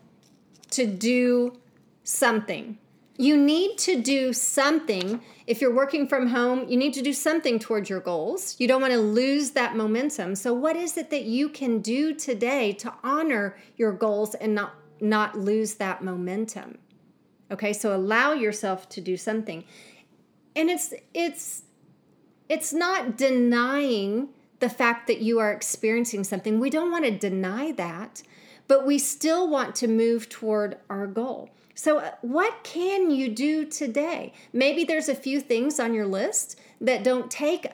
to 0.72 0.86
do 0.86 1.60
something. 2.04 2.78
You 3.18 3.38
need 3.38 3.78
to 3.80 4.02
do 4.02 4.34
something. 4.34 5.22
If 5.46 5.62
you're 5.62 5.74
working 5.74 6.08
from 6.08 6.28
home, 6.28 6.68
you 6.68 6.78
need 6.78 6.94
to 6.96 7.02
do 7.02 7.14
something 7.14 7.60
towards 7.60 7.90
your 7.90 8.00
goals. 8.00 8.56
You 8.60 8.68
don't 8.68 8.82
want 8.82 8.94
to 8.94 9.00
lose 9.00 9.52
that 9.52 9.76
momentum. 9.76 10.36
So 10.36 10.54
what 10.54 10.76
is 10.76 10.98
it 10.98 11.12
that 11.12 11.26
you 11.26 11.50
can 11.50 11.80
do 11.80 12.16
today 12.16 12.74
to 12.74 12.94
honor 13.04 13.58
your 13.78 13.92
goals 13.92 14.34
and 14.36 14.56
not 14.56 14.76
not 15.00 15.38
lose 15.38 15.76
that 15.76 16.04
momentum? 16.04 16.80
Okay? 17.52 17.74
So 17.74 17.96
allow 17.96 18.34
yourself 18.34 18.90
to 18.90 19.02
do 19.02 19.16
something. 19.16 19.64
And 20.56 20.70
it's 20.70 20.94
it's 21.14 21.64
it's 22.50 22.74
not 22.74 23.16
denying 23.16 24.30
the 24.60 24.70
fact 24.70 25.08
that 25.08 25.20
you 25.22 25.40
are 25.40 25.52
experiencing 25.52 26.24
something. 26.24 26.60
We 26.60 26.70
don't 26.70 26.90
want 26.90 27.06
to 27.06 27.12
deny 27.12 27.74
that, 27.74 28.24
but 28.68 28.86
we 28.86 28.98
still 28.98 29.50
want 29.50 29.76
to 29.76 29.88
move 29.88 30.30
toward 30.30 30.78
our 30.90 31.08
goal. 31.08 31.50
So, 31.76 32.00
uh, 32.00 32.12
what 32.22 32.64
can 32.64 33.10
you 33.10 33.30
do 33.30 33.66
today? 33.66 34.34
Maybe 34.52 34.84
there's 34.84 35.10
a 35.10 35.16
few 35.16 35.42
things 35.42 35.80
on 35.80 35.94
your 35.94 36.06
list 36.06 36.60
that 36.82 37.04
don't 37.04 37.32
take 37.32 37.68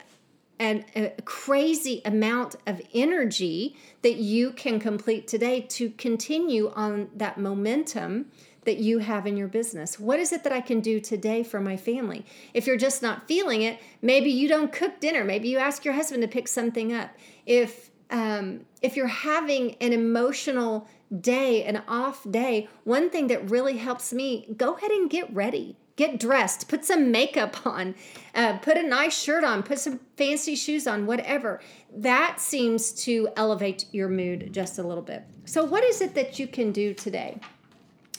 an, 0.59 0.85
a 0.95 1.09
crazy 1.23 2.01
amount 2.05 2.55
of 2.65 2.81
energy 2.93 3.75
that 4.01 4.15
you 4.15 4.51
can 4.51 4.79
complete 4.79 5.27
today 5.27 5.61
to 5.61 5.89
continue 5.91 6.71
on 6.75 7.09
that 7.15 7.37
momentum 7.37 8.25
that 8.65 8.77
you 8.77 8.99
have 8.99 9.25
in 9.25 9.37
your 9.37 9.47
business. 9.47 9.99
What 9.99 10.19
is 10.19 10.31
it 10.33 10.43
that 10.43 10.53
I 10.53 10.61
can 10.61 10.81
do 10.81 10.99
today 10.99 11.43
for 11.43 11.59
my 11.59 11.77
family? 11.77 12.25
If 12.53 12.67
you're 12.67 12.77
just 12.77 13.01
not 13.01 13.27
feeling 13.27 13.61
it, 13.61 13.79
maybe 14.01 14.29
you 14.29 14.47
don't 14.47 14.71
cook 14.71 14.99
dinner. 14.99 15.23
Maybe 15.23 15.49
you 15.49 15.57
ask 15.57 15.85
your 15.85 15.93
husband 15.93 16.21
to 16.21 16.27
pick 16.27 16.47
something 16.47 16.93
up. 16.93 17.09
If 17.45 17.89
um, 18.09 18.61
if 18.81 18.95
you're 18.95 19.07
having 19.07 19.75
an 19.81 19.93
emotional 19.93 20.87
day, 21.21 21.63
an 21.63 21.83
off 21.87 22.25
day, 22.29 22.67
one 22.83 23.09
thing 23.09 23.27
that 23.27 23.49
really 23.49 23.77
helps 23.77 24.13
me, 24.13 24.47
go 24.57 24.75
ahead 24.75 24.91
and 24.91 25.09
get 25.09 25.33
ready. 25.33 25.75
Get 25.95 26.17
dressed, 26.17 26.69
put 26.69 26.85
some 26.85 27.11
makeup 27.11 27.65
on, 27.65 27.93
uh, 28.33 28.57
put 28.59 28.77
a 28.77 28.83
nice 28.83 29.21
shirt 29.21 29.43
on, 29.43 29.63
put 29.63 29.79
some 29.79 29.99
fancy 30.15 30.55
shoes 30.55 30.87
on, 30.87 31.05
whatever. 31.05 31.59
That 31.93 32.39
seems 32.39 32.91
to 33.03 33.29
elevate 33.35 33.85
your 33.91 34.07
mood 34.07 34.49
just 34.53 34.79
a 34.79 34.83
little 34.83 35.03
bit. 35.03 35.23
So, 35.45 35.65
what 35.65 35.83
is 35.83 35.99
it 36.01 36.15
that 36.15 36.39
you 36.39 36.47
can 36.47 36.71
do 36.71 36.93
today? 36.93 37.39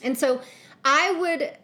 And 0.02 0.16
so, 0.16 0.42
I 0.84 1.12
would 1.12 1.56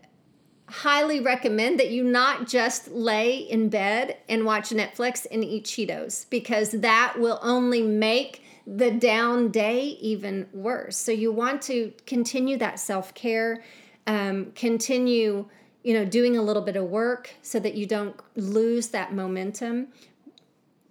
highly 0.68 1.20
recommend 1.20 1.78
that 1.78 1.90
you 1.90 2.02
not 2.02 2.49
just 2.49 2.88
lay 2.88 3.37
in 3.37 3.68
bed 3.68 4.16
and 4.28 4.44
watch 4.44 4.70
Netflix 4.70 5.26
and 5.30 5.44
eat 5.44 5.64
Cheetos 5.64 6.28
because 6.28 6.73
that 6.73 7.14
will 7.18 7.38
only 7.42 7.82
make 7.82 8.42
the 8.66 8.90
down 8.90 9.50
day 9.50 9.96
even 10.00 10.49
worse. 10.52 10.96
So 10.96 11.12
you 11.12 11.30
want 11.30 11.62
to 11.62 11.92
continue 12.04 12.56
that 12.58 12.80
self 12.80 13.14
care, 13.14 13.62
um, 14.08 14.52
continue, 14.56 15.46
you 15.85 15.94
know, 15.94 16.04
doing 16.04 16.37
a 16.37 16.42
little 16.42 16.62
bit 16.62 16.75
of 16.75 16.85
work 16.85 17.30
so 17.42 17.61
that 17.61 17.75
you 17.75 17.87
don't 17.87 18.18
lose 18.35 18.88
that 18.88 19.14
momentum. 19.14 19.88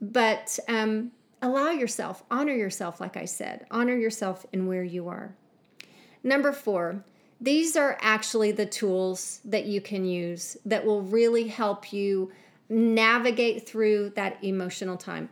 But 0.01 0.57
um, 0.69 1.11
allow 1.41 1.71
yourself, 1.71 2.23
honor 2.31 2.53
yourself, 2.53 3.01
like 3.01 3.17
I 3.17 3.25
said, 3.25 3.65
honor 3.71 3.97
yourself 3.97 4.45
in 4.53 4.67
where 4.67 4.83
you 4.83 5.09
are. 5.09 5.35
Number 6.23 6.53
four, 6.53 7.03
these 7.41 7.75
are 7.75 7.97
actually 8.01 8.51
the 8.51 8.65
tools 8.65 9.41
that 9.45 9.65
you 9.65 9.81
can 9.81 10.05
use 10.05 10.57
that 10.65 10.85
will 10.85 11.01
really 11.01 11.47
help 11.47 11.91
you 11.91 12.31
navigate 12.69 13.67
through 13.67 14.11
that 14.15 14.43
emotional 14.43 14.97
time. 14.97 15.29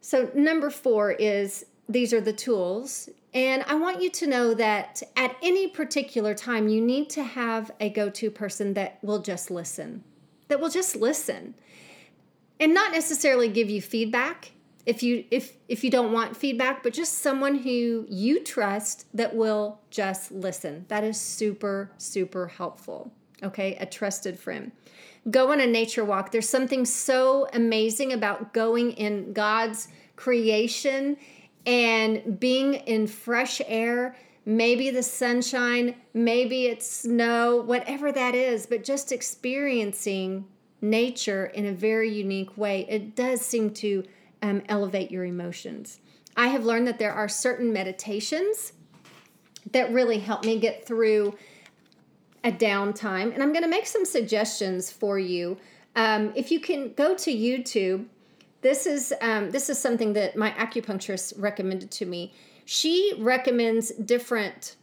So, 0.00 0.30
number 0.34 0.70
four 0.70 1.12
is 1.12 1.66
these 1.88 2.12
are 2.12 2.20
the 2.20 2.32
tools. 2.32 3.08
And 3.34 3.62
I 3.66 3.74
want 3.74 4.00
you 4.00 4.10
to 4.10 4.26
know 4.26 4.54
that 4.54 5.02
at 5.16 5.36
any 5.42 5.68
particular 5.68 6.34
time, 6.34 6.68
you 6.68 6.80
need 6.80 7.10
to 7.10 7.22
have 7.22 7.70
a 7.78 7.90
go 7.90 8.08
to 8.10 8.30
person 8.30 8.74
that 8.74 8.98
will 9.02 9.18
just 9.20 9.50
listen, 9.50 10.02
that 10.48 10.60
will 10.60 10.70
just 10.70 10.96
listen 10.96 11.54
and 12.60 12.74
not 12.74 12.92
necessarily 12.92 13.48
give 13.48 13.70
you 13.70 13.80
feedback 13.80 14.52
if 14.88 15.02
you 15.02 15.22
if 15.30 15.52
if 15.68 15.84
you 15.84 15.90
don't 15.90 16.12
want 16.12 16.34
feedback 16.34 16.82
but 16.82 16.94
just 16.94 17.18
someone 17.18 17.56
who 17.56 18.06
you 18.08 18.42
trust 18.42 19.04
that 19.12 19.36
will 19.36 19.78
just 19.90 20.32
listen. 20.32 20.86
That 20.88 21.04
is 21.04 21.20
super 21.20 21.92
super 21.98 22.48
helpful 22.48 23.12
okay? 23.42 23.76
A 23.76 23.86
trusted 23.86 24.36
friend. 24.36 24.72
Go 25.30 25.52
on 25.52 25.60
a 25.60 25.66
nature 25.66 26.04
walk. 26.04 26.32
There's 26.32 26.48
something 26.48 26.84
so 26.84 27.48
amazing 27.52 28.12
about 28.12 28.52
going 28.52 28.92
in 28.92 29.32
god's 29.32 29.88
creation 30.16 31.18
and 31.66 32.40
being 32.40 32.74
in 32.74 33.06
fresh 33.06 33.60
air. 33.66 34.16
Maybe 34.46 34.88
the 34.88 35.02
sunshine 35.02 35.96
maybe 36.14 36.66
it's 36.66 36.90
snow 36.90 37.56
whatever 37.56 38.10
that 38.10 38.34
is 38.34 38.64
but 38.64 38.84
just 38.84 39.12
experiencing 39.12 40.46
nature 40.80 41.44
in 41.46 41.66
a 41.66 41.72
very 41.72 42.10
unique 42.10 42.56
way. 42.56 42.86
It 42.88 43.14
does 43.14 43.42
seem 43.42 43.74
to 43.74 44.04
um, 44.42 44.62
elevate 44.68 45.10
your 45.10 45.24
emotions. 45.24 46.00
I 46.36 46.48
have 46.48 46.64
learned 46.64 46.86
that 46.86 46.98
there 46.98 47.12
are 47.12 47.28
certain 47.28 47.72
meditations 47.72 48.72
that 49.72 49.92
really 49.92 50.18
help 50.18 50.44
me 50.44 50.58
get 50.58 50.86
through 50.86 51.36
a 52.44 52.52
downtime. 52.52 53.34
And 53.34 53.42
I'm 53.42 53.52
going 53.52 53.64
to 53.64 53.68
make 53.68 53.86
some 53.86 54.04
suggestions 54.04 54.90
for 54.90 55.18
you. 55.18 55.56
Um, 55.96 56.32
if 56.36 56.50
you 56.50 56.60
can 56.60 56.92
go 56.94 57.14
to 57.16 57.32
YouTube, 57.32 58.06
this 58.60 58.86
is 58.86 59.12
um, 59.20 59.50
this 59.50 59.68
is 59.68 59.78
something 59.78 60.12
that 60.14 60.36
my 60.36 60.50
acupuncturist 60.52 61.34
recommended 61.40 61.90
to 61.92 62.06
me. 62.06 62.32
She 62.64 63.14
recommends 63.18 63.90
different 63.92 64.76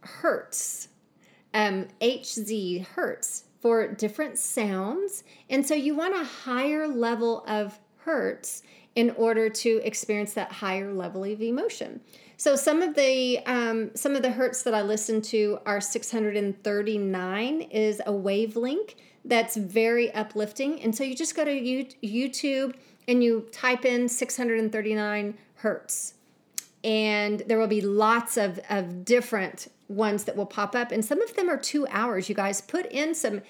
hertz, 0.00 0.88
um, 1.54 1.88
HZ 2.00 2.86
hertz 2.86 3.44
for 3.60 3.88
different 3.88 4.38
sounds, 4.38 5.24
and 5.48 5.66
so 5.66 5.74
you 5.74 5.94
want 5.94 6.14
a 6.14 6.24
higher 6.24 6.86
level 6.86 7.44
of 7.46 7.78
hertz 7.98 8.62
in 8.96 9.10
order 9.10 9.48
to 9.48 9.80
experience 9.84 10.34
that 10.34 10.52
higher 10.52 10.92
level 10.92 11.24
of 11.24 11.42
emotion. 11.42 12.00
So 12.36 12.56
some 12.56 12.82
of 12.82 12.94
the 12.94 13.38
um, 13.46 13.94
some 13.94 14.16
of 14.16 14.22
the 14.22 14.30
hertz 14.30 14.62
that 14.62 14.74
I 14.74 14.82
listen 14.82 15.22
to 15.22 15.58
are 15.66 15.80
639 15.80 17.62
is 17.62 18.02
a 18.06 18.12
wavelength 18.12 18.94
that's 19.24 19.56
very 19.56 20.12
uplifting, 20.12 20.80
and 20.82 20.94
so 20.94 21.04
you 21.04 21.16
just 21.16 21.34
go 21.34 21.44
to 21.44 21.52
YouTube 21.52 22.74
and 23.06 23.22
you 23.22 23.48
type 23.52 23.84
in 23.84 24.08
639 24.08 25.38
hertz, 25.56 26.14
and 26.82 27.40
there 27.46 27.58
will 27.58 27.66
be 27.66 27.80
lots 27.80 28.36
of 28.36 28.60
of 28.68 29.04
different 29.04 29.68
ones 29.88 30.24
that 30.24 30.36
will 30.36 30.46
pop 30.46 30.74
up, 30.74 30.90
and 30.90 31.04
some 31.04 31.22
of 31.22 31.34
them 31.36 31.48
are 31.48 31.56
two 31.56 31.86
hours. 31.88 32.28
You 32.28 32.34
guys 32.34 32.60
put 32.60 32.86
in 32.86 33.14
some 33.14 33.42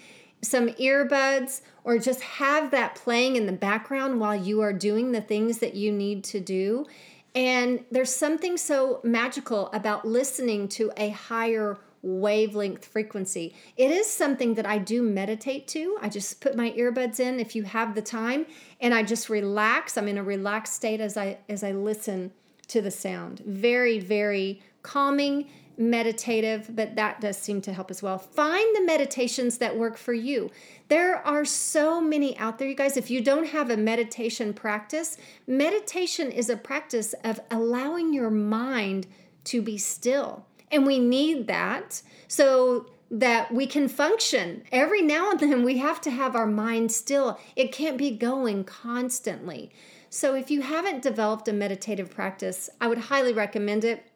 some 0.43 0.69
earbuds 0.69 1.63
or 1.85 1.99
just 1.99 2.21
have 2.23 2.71
that 2.71 2.95
playing 2.95 3.37
in 3.37 3.47
the 3.47 3.53
background 3.53 4.19
while 4.19 4.35
you 4.35 4.61
are 4.63 4.73
doing 4.73 5.13
the 5.13 5.21
things 5.21 5.59
that 5.59 5.75
you 5.75 5.93
need 5.93 6.25
to 6.25 6.41
do. 6.41 6.87
And 7.35 7.85
there's 7.91 8.15
something 8.15 8.57
so 8.57 9.01
magical 9.05 9.71
about 9.73 10.07
listening 10.07 10.69
to 10.69 10.93
a 10.97 11.11
higher 11.11 11.79
wavelength 12.05 12.85
frequency. 12.85 13.55
It 13.77 13.91
is 13.91 14.09
something 14.09 14.55
that 14.55 14.67
I 14.67 14.79
do 14.79 15.03
meditate 15.03 15.67
to. 15.69 15.99
I 16.01 16.11
just 16.11 16.41
put 16.41 16.55
my 16.55 16.71
earbuds 16.73 17.19
in 17.19 17.41
if 17.41 17.57
you 17.57 17.63
have 17.65 17.95
the 17.95 18.03
time 18.03 18.47
and 18.81 18.93
I 18.93 19.03
just 19.03 19.31
relax. 19.31 19.97
I'm 19.97 20.09
in 20.09 20.19
a 20.19 20.23
relaxed 20.23 20.75
state 20.75 21.01
as 21.01 21.17
I 21.17 21.39
as 21.49 21.65
I 21.65 21.73
listen 21.73 22.31
to 22.69 22.83
the 22.83 22.91
sound. 22.91 23.41
Very 23.47 23.99
very 23.99 24.63
calming 24.83 25.49
meditative, 25.77 26.71
but 26.75 26.97
that 26.97 27.21
does 27.21 27.37
seem 27.37 27.61
to 27.63 27.73
help 27.73 27.91
as 27.91 28.03
well. 28.03 28.19
Find 28.19 28.77
the 28.77 28.85
meditations 28.85 29.59
that 29.59 29.77
work 29.77 29.97
for 29.97 30.13
you. 30.13 30.51
There 30.89 31.17
are 31.27 31.45
so 31.45 32.01
many 32.01 32.37
out 32.39 32.59
there, 32.59 32.69
you 32.69 32.75
guys. 32.75 32.97
If 32.97 33.11
you 33.11 33.21
don't 33.21 33.49
have 33.49 33.71
a 33.71 33.77
meditation 33.77 34.55
practice, 34.55 35.17
meditation 35.47 36.31
is 36.31 36.49
a 36.51 36.57
practice 36.57 37.15
of 37.25 37.41
allowing 37.51 38.13
your 38.13 38.31
mind 38.31 39.07
to 39.45 39.63
be 39.63 39.79
still. 39.79 40.47
And 40.71 40.87
we 40.87 40.99
need 40.99 41.47
that 41.47 42.03
so 42.29 42.87
that 43.11 43.53
we 43.53 43.67
can 43.67 43.89
function. 43.89 44.63
Every 44.73 45.03
now 45.03 45.31
and 45.31 45.41
then, 45.41 45.63
we 45.63 45.79
have 45.79 46.01
to 46.03 46.11
have 46.11 46.35
our 46.35 46.47
mind 46.47 46.91
still, 46.91 47.39
it 47.55 47.73
can't 47.73 47.97
be 47.97 48.11
going 48.11 48.65
constantly. 48.65 49.71
So, 50.11 50.35
if 50.35 50.51
you 50.51 50.63
haven't 50.63 51.03
developed 51.03 51.49
a 51.49 51.53
meditative 51.53 52.11
practice, 52.11 52.71
I 52.81 52.87
would 52.89 52.99
highly 52.99 53.33
recommend 53.33 53.85
it. 53.85 54.11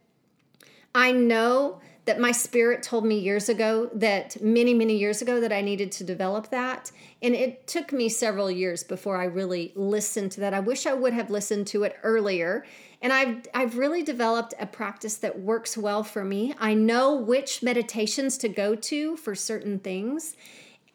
I 0.98 1.12
know 1.12 1.80
that 2.06 2.18
my 2.18 2.32
spirit 2.32 2.82
told 2.82 3.04
me 3.04 3.20
years 3.20 3.48
ago 3.48 3.88
that 3.94 4.42
many, 4.42 4.74
many 4.74 4.96
years 4.96 5.22
ago 5.22 5.40
that 5.40 5.52
I 5.52 5.60
needed 5.60 5.92
to 5.92 6.04
develop 6.04 6.50
that. 6.50 6.90
And 7.22 7.36
it 7.36 7.68
took 7.68 7.92
me 7.92 8.08
several 8.08 8.50
years 8.50 8.82
before 8.82 9.16
I 9.16 9.26
really 9.26 9.72
listened 9.76 10.32
to 10.32 10.40
that. 10.40 10.54
I 10.54 10.58
wish 10.58 10.86
I 10.86 10.94
would 10.94 11.12
have 11.12 11.30
listened 11.30 11.68
to 11.68 11.84
it 11.84 11.96
earlier. 12.02 12.66
And 13.00 13.12
I've, 13.12 13.46
I've 13.54 13.78
really 13.78 14.02
developed 14.02 14.54
a 14.58 14.66
practice 14.66 15.18
that 15.18 15.38
works 15.38 15.76
well 15.76 16.02
for 16.02 16.24
me. 16.24 16.52
I 16.58 16.74
know 16.74 17.14
which 17.14 17.62
meditations 17.62 18.36
to 18.38 18.48
go 18.48 18.74
to 18.74 19.16
for 19.18 19.36
certain 19.36 19.78
things. 19.78 20.34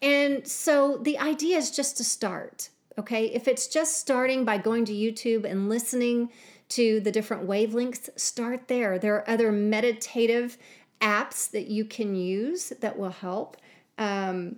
And 0.02 0.46
so 0.46 0.98
the 0.98 1.18
idea 1.18 1.58
is 1.58 1.72
just 1.72 1.96
to 1.96 2.04
start, 2.04 2.72
okay? 3.00 3.28
If 3.28 3.48
it's 3.48 3.68
just 3.68 3.96
starting 4.00 4.44
by 4.44 4.58
going 4.58 4.84
to 4.84 4.94
YouTube 4.94 5.46
and 5.46 5.70
listening 5.70 6.30
to 6.70 7.00
the 7.00 7.12
different 7.12 7.48
wavelengths, 7.48 8.10
start 8.20 8.68
there. 8.68 8.98
There 8.98 9.16
are 9.16 9.30
other 9.30 9.52
meditative 9.52 10.58
apps 11.02 11.52
that 11.52 11.68
you 11.68 11.86
can 11.86 12.16
use 12.16 12.70
that 12.82 12.98
will 12.98 13.10
help. 13.10 13.58
Um, 13.98 14.58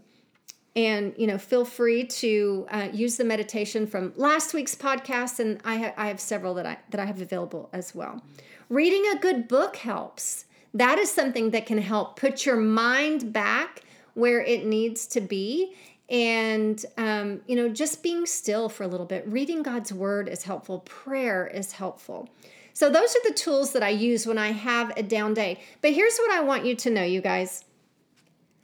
and 0.76 1.13
you 1.18 1.26
know, 1.28 1.38
feel 1.38 1.65
free 1.65 2.06
to 2.06 2.68
uh, 2.70 2.88
use 2.91 3.18
the 3.18 3.24
meditation 3.24 3.88
from 3.88 4.13
last 4.15 4.54
week's 4.54 4.76
podcast, 4.76 5.39
and 5.39 5.60
I, 5.63 5.78
ha- 5.78 5.94
I 5.96 6.08
have 6.08 6.20
several 6.20 6.54
that 6.56 6.65
I 6.65 6.78
that 6.89 7.00
I 7.00 7.06
have 7.06 7.22
available 7.22 7.70
as 7.72 7.96
well. 7.96 8.22
Reading 8.70 9.06
a 9.15 9.20
good 9.20 9.48
book 9.48 9.78
helps. 9.78 10.46
That 10.74 10.98
is 10.98 11.10
something 11.10 11.52
that 11.52 11.65
can 11.65 11.78
help 11.78 12.20
put 12.20 12.46
your 12.46 12.58
mind 12.58 13.32
back 13.32 13.84
where 14.15 14.41
it 14.41 14.65
needs 14.65 15.08
to 15.08 15.22
be 15.22 15.74
and 16.10 16.86
um, 16.98 17.41
you 17.48 17.56
know 17.56 17.70
just 17.70 18.04
being 18.04 18.26
still 18.26 18.70
for 18.70 18.84
a 18.84 18.88
little 18.88 19.06
bit 19.06 19.28
reading 19.28 19.63
god's 19.63 19.91
word 19.91 20.30
is 20.30 20.44
helpful 20.44 20.80
prayer 20.80 21.48
is 21.48 21.74
helpful. 21.74 22.30
So 22.74 22.89
those 22.89 23.15
are 23.15 23.30
the 23.30 23.34
tools 23.34 23.72
that 23.74 23.84
i 23.84 23.89
use 23.89 24.28
when 24.28 24.38
i 24.38 24.52
have 24.52 24.91
a 24.98 25.04
down 25.04 25.34
day. 25.34 25.62
But 25.82 25.94
here's 25.94 26.18
what 26.18 26.32
i 26.32 26.41
want 26.41 26.65
you 26.65 26.76
to 26.76 26.89
know 26.89 27.04
you 27.04 27.22
guys. 27.22 27.65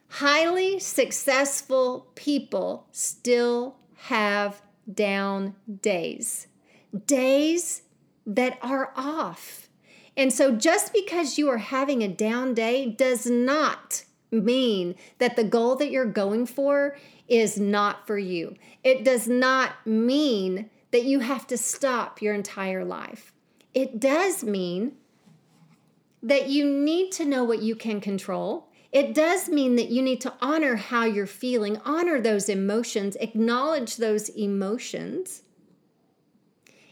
Highly 0.10 0.78
successful 0.80 2.08
people 2.16 2.88
still 2.92 3.78
have 3.96 4.62
down 4.94 5.56
days. 5.82 6.48
Days 7.06 7.84
that 8.26 8.58
are 8.62 8.92
off. 8.96 9.70
And 10.18 10.34
so 10.34 10.56
just 10.56 10.94
because 10.94 11.38
you 11.38 11.50
are 11.50 11.58
having 11.58 12.04
a 12.04 12.08
down 12.08 12.54
day 12.54 12.90
does 12.90 13.26
not 13.26 14.04
mean 14.32 14.96
that 15.18 15.36
the 15.36 15.44
goal 15.44 15.76
that 15.76 15.92
you're 15.92 16.06
going 16.06 16.46
for 16.46 16.98
is 17.32 17.58
not 17.58 18.06
for 18.06 18.17
you. 18.17 18.56
It 18.84 19.06
does 19.06 19.26
not 19.26 19.88
mean 19.88 20.70
that 20.91 21.06
you 21.06 21.22
have 21.22 21.48
to 21.48 21.58
stop 21.58 22.22
your 22.22 22.34
entire 22.34 22.84
life. 22.84 23.32
It 23.74 24.02
does 24.02 24.44
mean 24.44 24.98
that 26.22 26.50
you 26.50 26.70
need 26.70 27.13
to 27.13 27.26
know 27.26 27.46
what 27.46 27.62
you 27.62 27.74
can 27.74 28.02
control. 28.02 28.67
It 28.91 29.15
does 29.15 29.48
mean 29.48 29.78
that 29.78 29.89
you 29.89 30.02
need 30.02 30.20
to 30.22 30.34
honor 30.41 30.76
how 30.76 31.06
you're 31.06 31.26
feeling, 31.26 31.78
honor 31.86 32.20
those 32.20 32.50
emotions, 32.50 33.15
acknowledge 33.22 33.96
those 33.96 34.28
emotions. 34.28 35.44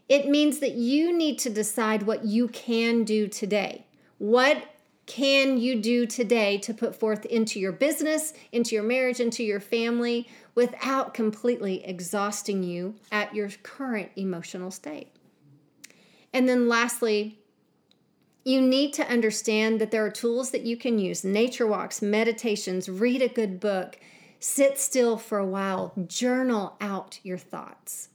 It 0.07 0.29
means 0.29 0.59
that 0.59 0.75
you 0.75 1.15
need 1.15 1.37
to 1.39 1.49
decide 1.49 2.03
what 2.03 2.23
you 2.23 2.47
can 2.47 3.03
do 3.03 3.27
today. 3.27 3.85
What 4.17 4.63
can 5.09 5.57
you 5.57 5.81
do 5.81 6.05
today 6.05 6.59
to 6.59 6.71
put 6.71 6.95
forth 6.95 7.25
into 7.25 7.59
your 7.59 7.71
business, 7.71 8.31
into 8.51 8.75
your 8.75 8.83
marriage, 8.83 9.19
into 9.19 9.43
your 9.43 9.59
family 9.59 10.29
without 10.53 11.15
completely 11.15 11.83
exhausting 11.83 12.61
you 12.61 12.93
at 13.11 13.33
your 13.33 13.49
current 13.63 14.11
emotional 14.15 14.69
state? 14.69 15.07
And 16.31 16.47
then 16.47 16.69
lastly, 16.69 17.39
you 18.45 18.61
need 18.61 18.93
to 18.93 19.09
understand 19.09 19.81
that 19.81 19.89
there 19.89 20.05
are 20.05 20.11
tools 20.11 20.51
that 20.51 20.61
you 20.61 20.77
can 20.77 20.99
use 20.99 21.23
nature 21.23 21.65
walks, 21.65 22.03
meditations, 22.03 22.87
read 22.87 23.23
a 23.23 23.27
good 23.27 23.59
book, 23.59 23.99
sit 24.39 24.77
still 24.77 25.17
for 25.17 25.39
a 25.39 25.45
while, 25.45 25.91
journal 26.05 26.77
out 26.79 27.19
your 27.23 27.39
thoughts. 27.39 28.09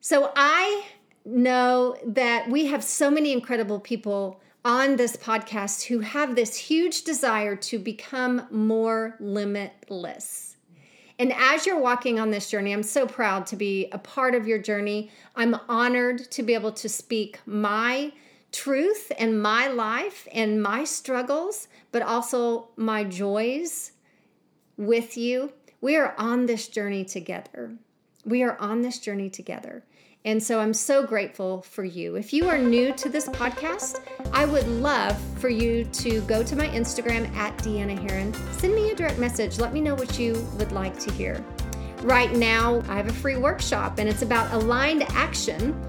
So 0.00 0.32
I 0.36 0.84
know 1.24 1.96
that 2.04 2.50
we 2.50 2.66
have 2.66 2.84
so 2.84 3.10
many 3.10 3.32
incredible 3.32 3.80
people 3.80 4.42
on 4.64 4.96
this 4.96 5.16
podcast 5.16 5.84
who 5.84 6.00
have 6.00 6.34
this 6.34 6.56
huge 6.56 7.02
desire 7.04 7.56
to 7.56 7.78
become 7.78 8.46
more 8.50 9.16
limitless. 9.20 10.56
And 11.18 11.32
as 11.32 11.66
you're 11.66 11.80
walking 11.80 12.20
on 12.20 12.30
this 12.30 12.48
journey, 12.48 12.72
I'm 12.72 12.82
so 12.82 13.06
proud 13.06 13.46
to 13.48 13.56
be 13.56 13.88
a 13.90 13.98
part 13.98 14.34
of 14.34 14.46
your 14.46 14.58
journey. 14.58 15.10
I'm 15.34 15.56
honored 15.68 16.30
to 16.30 16.42
be 16.42 16.54
able 16.54 16.72
to 16.72 16.88
speak 16.88 17.40
my 17.44 18.12
truth 18.52 19.10
and 19.18 19.42
my 19.42 19.68
life 19.68 20.28
and 20.32 20.62
my 20.62 20.84
struggles, 20.84 21.68
but 21.90 22.02
also 22.02 22.68
my 22.76 23.04
joys 23.04 23.92
with 24.76 25.16
you. 25.16 25.52
We 25.80 25.96
are 25.96 26.14
on 26.18 26.46
this 26.46 26.68
journey 26.68 27.04
together. 27.04 27.72
We 28.24 28.42
are 28.42 28.56
on 28.60 28.82
this 28.82 28.98
journey 28.98 29.30
together. 29.30 29.84
And 30.24 30.42
so 30.42 30.58
I'm 30.58 30.74
so 30.74 31.06
grateful 31.06 31.62
for 31.62 31.84
you. 31.84 32.16
If 32.16 32.32
you 32.32 32.48
are 32.48 32.58
new 32.58 32.92
to 32.94 33.08
this 33.08 33.28
podcast, 33.28 34.00
I 34.32 34.44
would 34.44 34.66
love 34.66 35.18
for 35.38 35.48
you 35.48 35.84
to 35.84 36.20
go 36.22 36.42
to 36.42 36.56
my 36.56 36.66
Instagram 36.68 37.32
at 37.36 37.56
Deanna 37.58 37.96
Heron. 37.98 38.34
Send 38.52 38.74
me 38.74 38.90
a 38.90 38.94
direct 38.94 39.18
message. 39.18 39.58
Let 39.58 39.72
me 39.72 39.80
know 39.80 39.94
what 39.94 40.18
you 40.18 40.34
would 40.58 40.72
like 40.72 40.98
to 41.00 41.12
hear. 41.12 41.44
Right 42.02 42.32
now, 42.32 42.82
I 42.88 42.96
have 42.96 43.08
a 43.08 43.12
free 43.12 43.36
workshop 43.36 43.98
and 43.98 44.08
it's 44.08 44.22
about 44.22 44.52
aligned 44.52 45.04
action. 45.10 45.80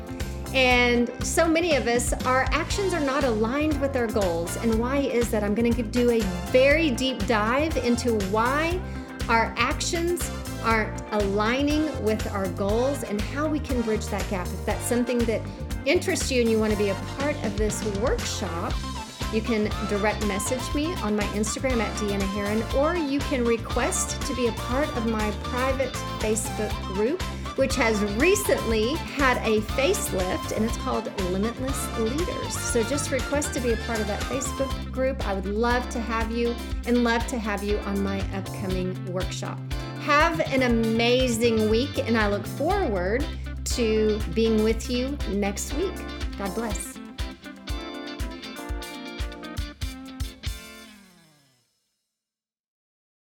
And 0.53 1.11
so 1.23 1.47
many 1.47 1.75
of 1.75 1.87
us, 1.87 2.13
our 2.25 2.43
actions 2.51 2.93
are 2.93 2.99
not 2.99 3.23
aligned 3.23 3.79
with 3.81 3.95
our 3.95 4.07
goals. 4.07 4.55
And 4.57 4.79
why 4.79 4.97
is 4.97 5.29
that? 5.31 5.43
I'm 5.43 5.53
going 5.53 5.73
to 5.73 5.83
do 5.83 6.11
a 6.11 6.19
very 6.51 6.91
deep 6.91 7.25
dive 7.27 7.77
into 7.77 8.13
why 8.29 8.79
our 9.27 9.53
actions 9.57 10.31
aren't 10.63 11.01
aligning 11.11 11.85
with 12.03 12.25
our 12.31 12.47
goals 12.49 13.03
and 13.03 13.19
how 13.19 13.47
we 13.47 13.59
can 13.59 13.81
bridge 13.81 14.05
that 14.07 14.27
gap. 14.29 14.47
If 14.47 14.65
that's 14.65 14.85
something 14.85 15.19
that 15.19 15.41
interests 15.85 16.31
you 16.31 16.41
and 16.41 16.49
you 16.49 16.59
want 16.59 16.71
to 16.71 16.77
be 16.77 16.89
a 16.89 16.95
part 17.17 17.35
of 17.43 17.57
this 17.57 17.83
workshop, 17.99 18.73
you 19.33 19.41
can 19.41 19.69
direct 19.89 20.25
message 20.25 20.73
me 20.73 20.93
on 20.95 21.15
my 21.15 21.23
Instagram 21.35 21.79
at 21.81 21.95
Deanna 21.97 22.27
Heron, 22.33 22.63
or 22.75 22.95
you 22.95 23.19
can 23.19 23.45
request 23.45 24.19
to 24.23 24.35
be 24.35 24.47
a 24.47 24.51
part 24.53 24.87
of 24.97 25.05
my 25.05 25.29
private 25.43 25.93
Facebook 26.19 26.71
group, 26.93 27.21
which 27.55 27.75
has 27.75 28.01
recently 28.15 28.95
had 28.95 29.37
a 29.45 29.61
facelift 29.61 30.55
and 30.55 30.65
it's 30.65 30.77
called 30.77 31.11
Limitless 31.29 31.99
Leaders. 31.99 32.57
So 32.57 32.81
just 32.83 33.11
request 33.11 33.53
to 33.53 33.59
be 33.59 33.73
a 33.73 33.77
part 33.77 33.99
of 33.99 34.07
that 34.07 34.21
Facebook 34.21 34.91
group. 34.91 35.27
I 35.27 35.33
would 35.35 35.45
love 35.45 35.87
to 35.91 35.99
have 35.99 36.31
you 36.31 36.55
and 36.87 37.03
love 37.03 37.27
to 37.27 37.37
have 37.37 37.63
you 37.63 37.77
on 37.79 38.01
my 38.01 38.21
upcoming 38.33 38.97
workshop. 39.11 39.59
Have 40.01 40.39
an 40.39 40.63
amazing 40.63 41.69
week, 41.69 41.97
and 41.99 42.17
I 42.17 42.27
look 42.29 42.45
forward 42.45 43.25
to 43.65 44.19
being 44.33 44.63
with 44.63 44.89
you 44.89 45.17
next 45.29 45.73
week. 45.73 45.93
God 46.37 46.53
bless. 46.55 46.98